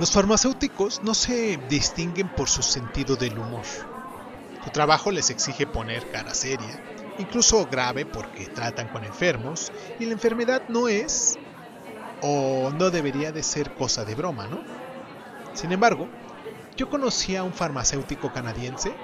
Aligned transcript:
Los 0.00 0.12
farmacéuticos 0.12 1.02
no 1.02 1.12
se 1.12 1.58
distinguen 1.68 2.30
por 2.30 2.48
su 2.48 2.62
sentido 2.62 3.16
del 3.16 3.38
humor. 3.38 3.66
Su 4.64 4.70
trabajo 4.70 5.10
les 5.10 5.28
exige 5.28 5.66
poner 5.66 6.10
cara 6.10 6.32
seria, 6.32 6.80
incluso 7.18 7.66
grave 7.66 8.06
porque 8.06 8.46
tratan 8.46 8.88
con 8.88 9.04
enfermos, 9.04 9.70
y 9.98 10.06
la 10.06 10.12
enfermedad 10.12 10.62
no 10.68 10.88
es 10.88 11.38
o 12.22 12.72
no 12.78 12.88
debería 12.88 13.30
de 13.30 13.42
ser 13.42 13.74
cosa 13.74 14.06
de 14.06 14.14
broma, 14.14 14.46
¿no? 14.46 14.60
Sin 15.52 15.70
embargo, 15.70 16.08
yo 16.78 16.88
conocí 16.88 17.36
a 17.36 17.42
un 17.42 17.52
farmacéutico 17.52 18.32
canadiense 18.32 18.94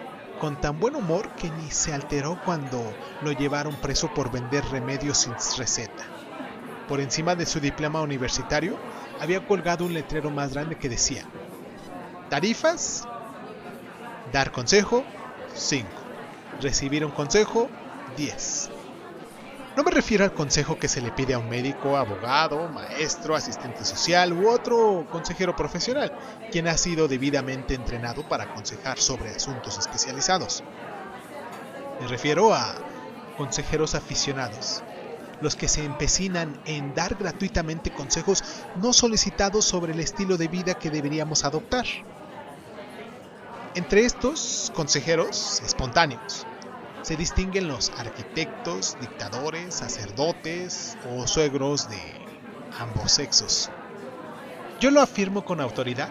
con 0.40 0.58
tan 0.62 0.80
buen 0.80 0.96
humor 0.96 1.28
que 1.36 1.50
ni 1.50 1.70
se 1.70 1.92
alteró 1.92 2.40
cuando 2.42 2.82
lo 3.20 3.32
llevaron 3.32 3.76
preso 3.82 4.14
por 4.14 4.30
vender 4.30 4.64
remedios 4.70 5.18
sin 5.18 5.34
receta. 5.58 6.04
Por 6.88 7.00
encima 7.00 7.34
de 7.34 7.44
su 7.44 7.60
diploma 7.60 8.00
universitario 8.00 8.78
había 9.20 9.46
colgado 9.46 9.84
un 9.84 9.94
letrero 9.94 10.30
más 10.30 10.52
grande 10.52 10.76
que 10.76 10.88
decía, 10.88 11.24
tarifas, 12.28 13.06
dar 14.32 14.52
consejo, 14.52 15.04
5, 15.54 15.88
recibir 16.60 17.04
un 17.04 17.12
consejo, 17.12 17.68
10. 18.16 18.70
No 19.76 19.82
me 19.82 19.90
refiero 19.90 20.24
al 20.24 20.32
consejo 20.32 20.78
que 20.78 20.88
se 20.88 21.02
le 21.02 21.12
pide 21.12 21.34
a 21.34 21.38
un 21.38 21.50
médico, 21.50 21.98
abogado, 21.98 22.66
maestro, 22.68 23.36
asistente 23.36 23.84
social 23.84 24.32
u 24.32 24.48
otro 24.48 25.06
consejero 25.10 25.54
profesional, 25.54 26.12
quien 26.50 26.66
ha 26.66 26.78
sido 26.78 27.08
debidamente 27.08 27.74
entrenado 27.74 28.26
para 28.26 28.44
aconsejar 28.44 28.98
sobre 28.98 29.32
asuntos 29.32 29.76
especializados. 29.78 30.64
Me 32.00 32.06
refiero 32.08 32.54
a 32.54 32.74
consejeros 33.36 33.94
aficionados, 33.94 34.82
los 35.40 35.56
que 35.56 35.68
se 35.68 35.84
empecinan 35.84 36.60
en 36.64 36.94
dar 36.94 37.14
gratuitamente 37.16 37.92
consejos 37.92 38.42
no 38.76 38.92
solicitados 38.92 39.64
sobre 39.64 39.92
el 39.92 40.00
estilo 40.00 40.36
de 40.36 40.48
vida 40.48 40.74
que 40.74 40.90
deberíamos 40.90 41.44
adoptar. 41.44 41.86
Entre 43.74 44.04
estos 44.06 44.72
consejeros 44.74 45.60
espontáneos 45.64 46.46
se 47.02 47.16
distinguen 47.16 47.68
los 47.68 47.90
arquitectos, 47.98 48.96
dictadores, 49.00 49.74
sacerdotes 49.74 50.96
o 51.10 51.26
suegros 51.26 51.88
de 51.88 52.00
ambos 52.80 53.12
sexos. 53.12 53.70
Yo 54.80 54.90
lo 54.90 55.00
afirmo 55.00 55.44
con 55.44 55.60
autoridad 55.60 56.08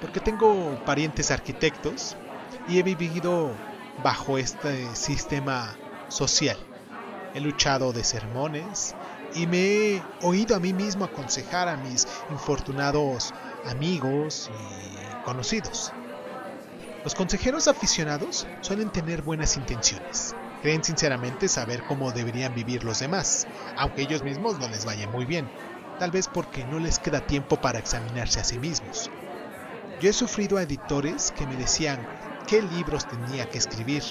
porque 0.00 0.20
tengo 0.20 0.82
parientes 0.84 1.30
arquitectos 1.30 2.16
y 2.68 2.78
he 2.78 2.82
vivido 2.82 3.52
bajo 4.02 4.38
este 4.38 4.94
sistema 4.94 5.76
social. 6.08 6.56
He 7.36 7.40
luchado 7.40 7.92
de 7.92 8.02
sermones 8.02 8.94
y 9.34 9.46
me 9.46 9.58
he 9.58 10.02
oído 10.22 10.56
a 10.56 10.58
mí 10.58 10.72
mismo 10.72 11.04
aconsejar 11.04 11.68
a 11.68 11.76
mis 11.76 12.08
infortunados 12.30 13.34
amigos 13.66 14.50
y 14.50 15.22
conocidos. 15.22 15.92
Los 17.04 17.14
consejeros 17.14 17.68
aficionados 17.68 18.46
suelen 18.62 18.88
tener 18.88 19.20
buenas 19.20 19.58
intenciones. 19.58 20.34
Creen 20.62 20.82
sinceramente 20.82 21.46
saber 21.46 21.82
cómo 21.82 22.10
deberían 22.10 22.54
vivir 22.54 22.84
los 22.84 23.00
demás, 23.00 23.46
aunque 23.76 24.00
ellos 24.00 24.22
mismos 24.22 24.58
no 24.58 24.66
les 24.70 24.86
vaya 24.86 25.06
muy 25.06 25.26
bien, 25.26 25.46
tal 25.98 26.10
vez 26.10 26.28
porque 26.28 26.64
no 26.64 26.78
les 26.78 26.98
queda 26.98 27.26
tiempo 27.26 27.60
para 27.60 27.78
examinarse 27.78 28.40
a 28.40 28.44
sí 28.44 28.58
mismos. 28.58 29.10
Yo 30.00 30.08
he 30.08 30.14
sufrido 30.14 30.56
a 30.56 30.62
editores 30.62 31.34
que 31.36 31.46
me 31.46 31.56
decían 31.56 31.98
qué 32.46 32.62
libros 32.62 33.06
tenía 33.06 33.50
que 33.50 33.58
escribir, 33.58 34.02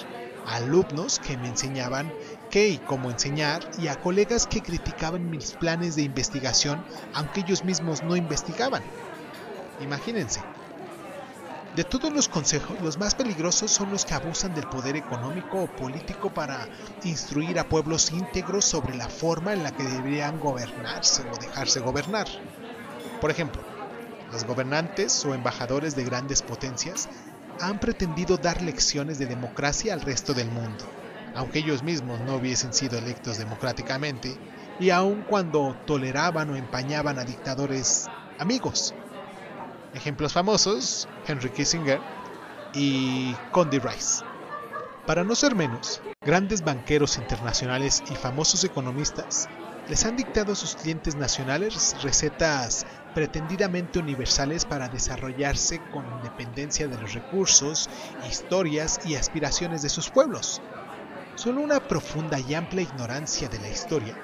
alumnos 0.46 1.18
que 1.18 1.36
me 1.36 1.48
enseñaban 1.48 2.12
qué 2.56 2.68
y 2.68 2.78
cómo 2.78 3.10
enseñar 3.10 3.70
y 3.78 3.88
a 3.88 4.00
colegas 4.00 4.46
que 4.46 4.62
criticaban 4.62 5.28
mis 5.28 5.50
planes 5.50 5.94
de 5.94 6.00
investigación 6.00 6.82
aunque 7.12 7.40
ellos 7.40 7.64
mismos 7.64 8.02
no 8.02 8.16
investigaban. 8.16 8.82
Imagínense, 9.82 10.40
de 11.74 11.84
todos 11.84 12.10
los 12.10 12.28
consejos, 12.28 12.80
los 12.80 12.96
más 12.96 13.14
peligrosos 13.14 13.70
son 13.70 13.90
los 13.90 14.06
que 14.06 14.14
abusan 14.14 14.54
del 14.54 14.66
poder 14.68 14.96
económico 14.96 15.64
o 15.64 15.66
político 15.66 16.32
para 16.32 16.66
instruir 17.04 17.58
a 17.58 17.68
pueblos 17.68 18.10
íntegros 18.10 18.64
sobre 18.64 18.96
la 18.96 19.10
forma 19.10 19.52
en 19.52 19.62
la 19.62 19.72
que 19.72 19.82
deberían 19.82 20.40
gobernarse 20.40 21.24
o 21.30 21.36
dejarse 21.36 21.80
gobernar. 21.80 22.26
Por 23.20 23.30
ejemplo, 23.30 23.60
los 24.32 24.44
gobernantes 24.44 25.26
o 25.26 25.34
embajadores 25.34 25.94
de 25.94 26.04
grandes 26.04 26.40
potencias 26.40 27.10
han 27.60 27.78
pretendido 27.80 28.38
dar 28.38 28.62
lecciones 28.62 29.18
de 29.18 29.26
democracia 29.26 29.92
al 29.92 30.00
resto 30.00 30.32
del 30.32 30.50
mundo, 30.50 30.86
aunque 31.36 31.60
ellos 31.60 31.82
mismos 31.82 32.20
no 32.20 32.36
hubiesen 32.36 32.72
sido 32.72 32.98
electos 32.98 33.38
democráticamente, 33.38 34.36
y 34.80 34.90
aun 34.90 35.22
cuando 35.22 35.76
toleraban 35.86 36.50
o 36.50 36.56
empañaban 36.56 37.18
a 37.18 37.24
dictadores 37.24 38.06
amigos. 38.38 38.94
Ejemplos 39.94 40.32
famosos, 40.32 41.08
Henry 41.26 41.50
Kissinger 41.50 42.00
y 42.74 43.34
Condi 43.52 43.78
Rice. 43.78 44.22
Para 45.06 45.24
no 45.24 45.34
ser 45.34 45.54
menos, 45.54 46.00
grandes 46.24 46.62
banqueros 46.62 47.16
internacionales 47.16 48.02
y 48.10 48.14
famosos 48.16 48.64
economistas 48.64 49.48
les 49.88 50.04
han 50.04 50.16
dictado 50.16 50.52
a 50.52 50.56
sus 50.56 50.74
clientes 50.74 51.14
nacionales 51.14 51.94
recetas 52.02 52.84
pretendidamente 53.14 54.00
universales 54.00 54.64
para 54.64 54.88
desarrollarse 54.88 55.80
con 55.92 56.04
independencia 56.18 56.88
de 56.88 56.98
los 56.98 57.14
recursos, 57.14 57.88
historias 58.28 59.00
y 59.06 59.14
aspiraciones 59.14 59.82
de 59.82 59.88
sus 59.88 60.10
pueblos. 60.10 60.60
Solo 61.36 61.60
una 61.60 61.80
profunda 61.80 62.40
y 62.40 62.54
amplia 62.54 62.80
ignorancia 62.80 63.50
de 63.50 63.58
la 63.58 63.68
historia, 63.68 64.14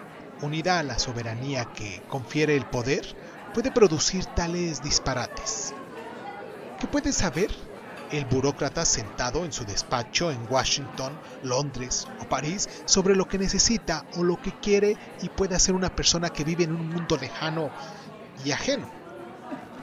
unida 0.41 0.79
a 0.79 0.83
la 0.83 0.99
soberanía 0.99 1.67
que 1.67 2.03
confiere 2.09 2.57
el 2.57 2.65
poder, 2.65 3.07
puede 3.53 3.71
producir 3.71 4.25
tales 4.25 4.83
disparates. 4.83 5.75
¿Qué 6.81 6.87
puede 6.87 7.13
saber 7.13 7.51
el 8.13 8.25
burócrata 8.25 8.87
sentado 8.87 9.45
en 9.45 9.53
su 9.53 9.67
despacho 9.67 10.33
en 10.33 10.47
Washington, 10.49 11.13
Londres 11.43 12.09
o 12.19 12.25
París 12.25 12.67
sobre 12.87 13.15
lo 13.15 13.29
que 13.29 13.39
necesita 13.39 14.07
o 14.17 14.25
lo 14.25 14.41
que 14.41 14.53
quiere 14.53 14.97
y 15.21 15.29
puede 15.29 15.55
hacer 15.55 15.75
una 15.75 15.95
persona 15.95 16.31
que 16.31 16.45
vive 16.45 16.65
en 16.65 16.73
un 16.73 16.89
mundo 16.89 17.19
lejano 17.19 17.71
y 18.43 18.53
ajeno? 18.53 18.89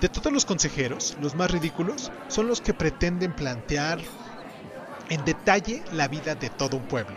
De 0.01 0.09
todos 0.09 0.33
los 0.33 0.45
consejeros, 0.45 1.15
los 1.21 1.35
más 1.35 1.51
ridículos 1.51 2.11
son 2.27 2.47
los 2.47 2.59
que 2.59 2.73
pretenden 2.73 3.33
plantear 3.33 3.99
en 5.09 5.25
detalle 5.25 5.83
la 5.91 6.07
vida 6.07 6.35
de 6.35 6.49
todo 6.49 6.77
un 6.77 6.87
pueblo. 6.87 7.15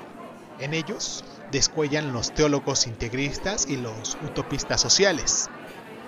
En 0.58 0.74
ellos 0.74 1.24
descuellan 1.50 2.12
los 2.12 2.32
teólogos 2.34 2.86
integristas 2.86 3.68
y 3.68 3.76
los 3.76 4.16
utopistas 4.22 4.80
sociales. 4.80 5.48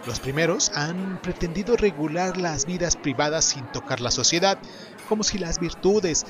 Los 0.06 0.20
primeros 0.20 0.70
han 0.74 1.18
pretendido 1.18 1.76
regular 1.76 2.36
las 2.36 2.66
vidas 2.66 2.96
privadas 2.96 3.44
sin 3.44 3.66
tocar 3.72 4.00
la 4.00 4.10
sociedad, 4.10 4.58
como 5.08 5.22
si 5.24 5.38
las 5.38 5.58
virtudes 5.58 6.24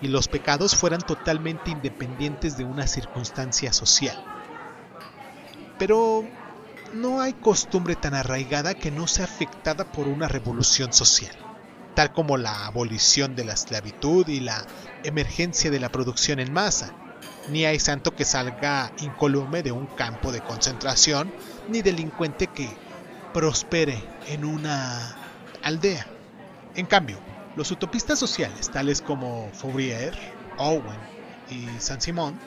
y 0.00 0.08
los 0.08 0.28
pecados 0.28 0.74
fueran 0.74 1.00
totalmente 1.00 1.70
independientes 1.70 2.56
de 2.56 2.64
una 2.64 2.86
circunstancia 2.86 3.72
social. 3.72 4.16
Pero 5.78 6.24
no 6.94 7.20
hay 7.20 7.34
costumbre 7.34 7.94
tan 7.96 8.14
arraigada 8.14 8.74
que 8.74 8.90
no 8.90 9.06
sea 9.06 9.26
afectada 9.26 9.84
por 9.84 10.08
una 10.08 10.28
revolución 10.28 10.92
social, 10.92 11.34
tal 12.00 12.12
como 12.14 12.38
la 12.38 12.64
abolición 12.64 13.36
de 13.36 13.44
la 13.44 13.52
esclavitud 13.52 14.26
y 14.26 14.40
la 14.40 14.64
emergencia 15.04 15.70
de 15.70 15.78
la 15.78 15.92
producción 15.92 16.40
en 16.40 16.50
masa. 16.50 16.94
Ni 17.50 17.66
hay 17.66 17.78
santo 17.78 18.16
que 18.16 18.24
salga 18.24 18.90
incolume 19.00 19.62
de 19.62 19.72
un 19.72 19.84
campo 19.84 20.32
de 20.32 20.40
concentración, 20.40 21.30
ni 21.68 21.82
delincuente 21.82 22.46
que 22.46 22.70
prospere 23.34 24.02
en 24.28 24.46
una 24.46 25.14
aldea. 25.62 26.06
En 26.74 26.86
cambio, 26.86 27.20
los 27.54 27.70
utopistas 27.70 28.18
sociales, 28.18 28.70
tales 28.70 29.02
como 29.02 29.50
Fourier, 29.52 30.14
Owen 30.56 31.00
y 31.50 31.66
Saint-Simon, 31.80 32.40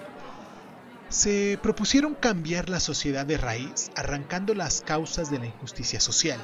se 1.10 1.60
propusieron 1.62 2.16
cambiar 2.16 2.70
la 2.70 2.80
sociedad 2.80 3.28
de 3.28 3.38
raíz 3.38 3.92
arrancando 3.96 4.56
las 4.56 4.82
causas 4.82 5.30
de 5.30 5.38
la 5.38 5.46
injusticia 5.46 6.00
social. 6.00 6.40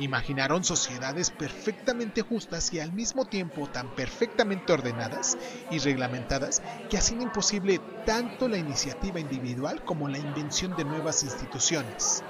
Imaginaron 0.00 0.64
sociedades 0.64 1.30
perfectamente 1.30 2.22
justas 2.22 2.72
y 2.72 2.80
al 2.80 2.90
mismo 2.90 3.26
tiempo 3.26 3.68
tan 3.68 3.94
perfectamente 3.94 4.72
ordenadas 4.72 5.36
y 5.70 5.78
reglamentadas 5.78 6.62
que 6.88 6.96
hacían 6.96 7.20
imposible 7.20 7.82
tanto 8.06 8.48
la 8.48 8.56
iniciativa 8.56 9.20
individual 9.20 9.84
como 9.84 10.08
la 10.08 10.18
invención 10.18 10.74
de 10.74 10.84
nuevas 10.84 11.22
instituciones. 11.22 12.24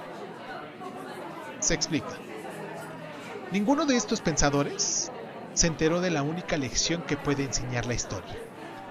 Se 1.61 1.73
explica. 1.73 2.13
Ninguno 3.53 3.85
de 3.85 3.95
estos 3.95 4.19
pensadores 4.19 5.09
se 5.53 5.67
enteró 5.67 6.01
de 6.01 6.11
la 6.11 6.23
única 6.23 6.57
lección 6.57 7.01
que 7.03 7.15
puede 7.15 7.45
enseñar 7.45 7.85
la 7.85 7.93
historia, 7.93 8.35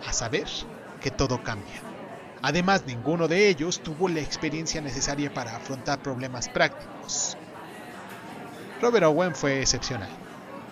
a 0.07 0.15
saber 0.15 0.49
que 1.03 1.11
todo 1.11 1.43
cambia. 1.43 1.83
Además, 2.41 2.85
ninguno 2.87 3.29
de 3.29 3.49
ellos 3.51 3.83
tuvo 3.83 4.09
la 4.09 4.21
experiencia 4.21 4.81
necesaria 4.81 5.33
para 5.35 5.55
afrontar 5.55 6.03
problemas 6.03 6.49
prácticos. 6.49 7.37
Robert 8.81 9.07
Owen 9.07 9.35
fue 9.35 9.61
excepcional. 9.61 10.09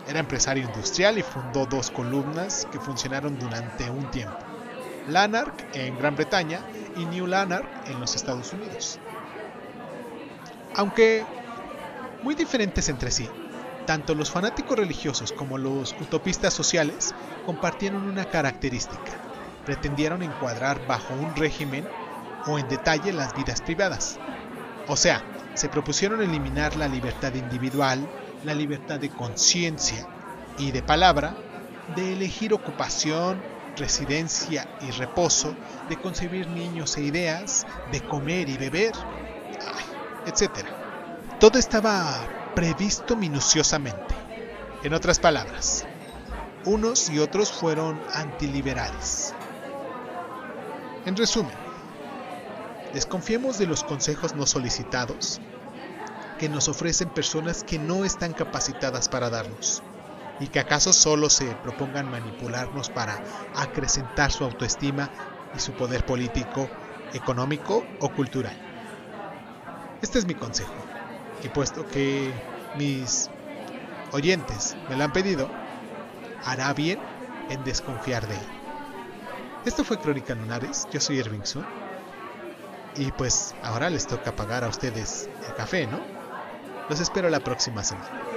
Era 0.08 0.20
empresario 0.20 0.64
industrial 0.64 1.19
y 1.19 1.22
fundó 1.22 1.66
dos 1.66 1.90
columnas 1.90 2.66
que 2.72 2.81
funcionaron 2.81 3.38
durante 3.38 3.90
un 3.90 4.10
tiempo. 4.10 4.38
Lanark 5.08 5.66
en 5.75 5.99
Gran 5.99 6.16
Bretaña 6.16 6.60
y 6.96 7.05
New 7.06 7.26
Lanark 7.26 7.69
en 7.87 8.00
los 8.00 8.14
Estados 8.14 8.52
Unidos. 8.52 8.99
Aunque 10.75 11.25
muy 12.22 12.34
diferentes 12.34 12.88
entre 12.88 13.10
sí, 13.10 13.28
Tanto 13.88 14.14
los 14.14 14.31
fanáticos 14.31 14.76
religiosos 14.78 15.32
como 15.32 15.56
los 15.56 15.96
utopistas 15.99 16.52
sociales 16.52 17.14
compartieron 17.46 18.06
una 18.06 18.26
característica. 18.26 19.12
Pretendieron 19.64 20.22
encuadrar 20.22 20.87
bajo 20.87 21.14
un 21.14 21.34
régimen 21.34 21.88
o 22.46 22.58
en 22.58 22.69
detalle 22.69 23.14
las 23.14 23.34
vidas 23.34 23.62
privadas. 23.62 24.19
O 24.88 24.94
sea, 24.94 25.22
se 25.58 25.69
propusieron 25.69 26.22
eliminar 26.22 26.76
la 26.76 26.87
libertad 26.87 27.34
individual, 27.34 28.08
la 28.44 28.55
libertad 28.55 29.00
de 29.00 29.10
conciencia 29.10 30.06
y 30.56 30.70
de 30.70 30.84
palabra, 30.84 31.34
de 31.96 32.12
elegir 32.12 32.55
ocupación, 32.55 33.43
residencia 33.76 34.69
y 34.81 34.93
reposo, 34.93 35.56
de 35.88 35.96
concebir 35.96 36.46
niños 36.46 36.96
e 36.96 37.02
ideas, 37.02 37.66
de 37.90 38.00
comer 38.02 38.49
y 38.49 38.56
beber, 38.56 38.93
etc. 40.26 40.64
Todo 41.40 41.58
estaba 41.58 42.25
previsto 42.55 43.16
minuciosamente. 43.16 44.14
En 44.84 44.94
otras 44.94 45.19
palabras, 45.19 45.84
unos 46.66 47.10
y 47.10 47.19
otros 47.19 47.50
fueron 47.50 48.00
antiliberales. 48.14 49.34
En 51.05 51.16
resumen, 51.16 51.68
desconfiemos 52.93 53.58
de 53.58 53.67
los 53.67 53.85
consejos 53.85 54.35
no 54.35 54.46
solicitados 54.46 55.40
que 56.38 56.49
nos 56.49 56.69
ofrecen 56.69 57.11
personas 57.11 57.64
que 57.64 57.79
no 57.79 58.05
están 58.05 58.32
capacitadas 58.32 59.08
para 59.08 59.31
darnos 59.31 59.82
y 60.40 60.46
que 60.46 60.61
acaso 60.61 60.93
solo 60.93 61.31
se 61.31 61.46
propongan 61.56 62.11
manipularnos 62.11 62.90
para 62.90 63.20
acrecentar 63.56 64.31
su 64.31 64.44
autoestima 64.44 65.11
y 65.55 65.58
su 65.58 65.73
poder 65.73 66.06
político, 66.06 66.69
económico 67.12 67.85
o 68.00 68.08
cultural. 68.11 68.56
Este 70.00 70.19
es 70.19 70.26
mi 70.26 70.34
consejo, 70.34 70.75
y 71.43 71.49
puesto 71.49 71.87
que 71.87 72.32
mis 72.76 73.29
oyentes 74.12 74.76
me 74.88 74.96
lo 74.96 75.05
han 75.05 75.12
pedido, 75.12 75.50
hará 76.44 76.73
bien 76.73 77.00
en 77.50 77.64
desconfiar 77.64 78.26
de 78.29 78.34
él. 78.34 78.46
Esto 79.64 79.82
fue 79.82 79.99
Crónica 79.99 80.34
Lunares, 80.37 80.87
yo 80.93 81.00
soy 81.00 81.19
Irving 81.19 81.43
Sun, 81.43 81.67
y 82.99 83.12
pues 83.12 83.55
ahora 83.62 83.89
les 83.91 84.06
toca 84.06 84.33
pagar 84.33 84.65
a 84.65 84.69
ustedes 84.69 85.29
el 85.47 85.55
café, 85.55 85.87
¿no? 85.87 86.00
Los 86.89 87.00
espero 87.00 87.31
la 87.31 87.41
próxima 87.41 87.85
semana. 87.85 88.28